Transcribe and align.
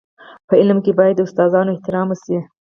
په 0.47 0.53
علم 0.61 0.77
کي 0.85 0.91
باید 0.99 1.15
د 1.17 1.19
استادانو 1.27 1.73
احترام 1.75 2.07
وسي. 2.09 2.37